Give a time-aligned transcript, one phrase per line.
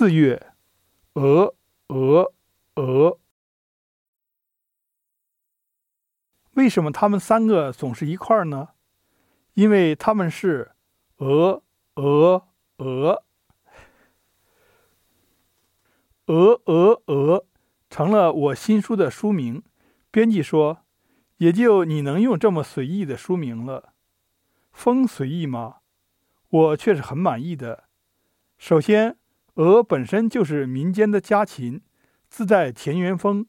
[0.00, 0.54] 四月，
[1.12, 1.54] 鹅，
[1.88, 2.32] 鹅，
[2.76, 3.20] 鹅。
[6.52, 8.70] 为什么他们三个总是一块儿呢？
[9.52, 10.72] 因为他们是
[11.18, 11.62] 鹅，
[11.96, 13.24] 鹅，鹅，
[16.24, 17.46] 鹅，鹅，鹅，
[17.90, 19.62] 成了我新书的书名。
[20.10, 20.82] 编辑说，
[21.36, 23.92] 也就你能用这么随意的书名了。
[24.72, 25.80] 风随意吗？
[26.48, 27.84] 我却是很满意的。
[28.56, 29.18] 首先，
[29.60, 31.82] 鹅本身就是民间的家禽，
[32.30, 33.46] 自带田园风，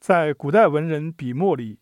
[0.00, 1.78] 在古代文人笔墨里，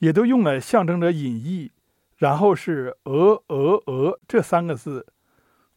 [0.00, 1.72] 也都用来象征着隐逸。
[2.18, 5.12] 然后是“鹅鹅鹅”这三个字，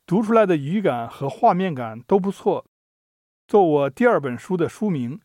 [0.05, 2.65] 读出来的语感和画面感都不错。
[3.47, 5.21] 做我第二本书的书名，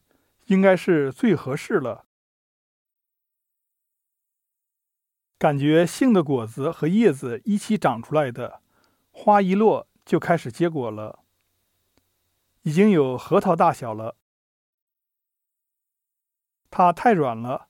[0.47, 2.07] 应该是最合适了。
[5.37, 8.61] 感觉杏的果子和叶子一起长出来的，
[9.11, 11.24] 花一落就开始结果了，
[12.65, 14.17] 已经有核桃大小了。
[16.71, 17.69] 它太软了，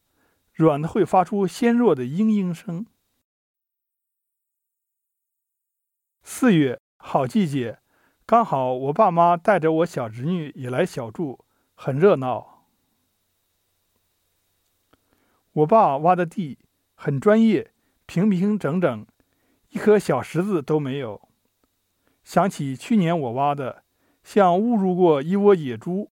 [0.53, 2.87] 软的会发出纤弱的嘤嘤声。
[6.23, 7.81] 四月，好季节，
[8.25, 12.67] 刚好我爸妈带着我小侄女也来小住，很热闹。
[15.53, 16.61] 我爸挖的地
[16.95, 17.73] 很专业，
[18.07, 19.07] 平平整整，
[19.71, 21.29] 一颗小石子都没有。
[22.23, 23.84] 想起去年我挖的，
[24.25, 26.11] 像误入过一窝野猪。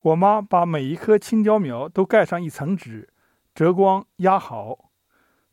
[0.00, 3.12] 我妈把每一棵青椒苗都盖上一层纸，
[3.54, 4.90] 遮光压好，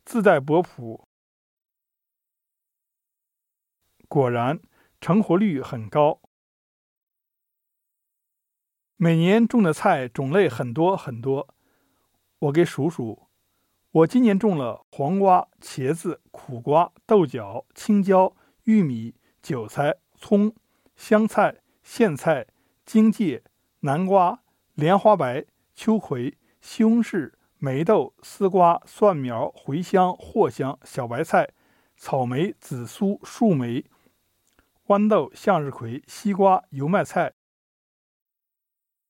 [0.06, 1.06] 自带薄朴。
[4.08, 4.58] 果然
[5.02, 6.22] 成活率很高，
[8.96, 11.54] 每年种的菜种类很多很多。
[12.38, 13.28] 我给数数，
[13.90, 20.54] 我今年种了黄瓜、茄子、苦瓜、豆角、青椒、玉米、韭菜、葱、
[20.96, 22.46] 香菜、苋菜、
[22.84, 23.42] 荆芥、
[23.80, 24.40] 南瓜、
[24.74, 31.50] 莲花白、秋葵、西红柿、梅豆、丝瓜、蒜苗、茴香、藿香、小白菜、
[31.96, 33.84] 草莓、紫苏、树莓。
[34.86, 37.34] 豌豆、向日葵、西瓜、油麦菜、